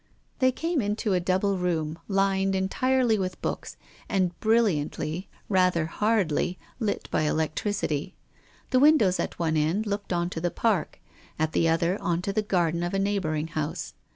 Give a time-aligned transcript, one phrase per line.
[0.39, 3.77] They came into a double room lined entirely with books,
[4.09, 8.15] and brilliantly, rather hardly, lit by electricity.
[8.71, 10.99] The windows at one end looked on to the Park,
[11.37, 13.93] at the other on to the garden of a neighbouring house.